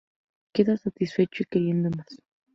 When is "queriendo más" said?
1.45-2.17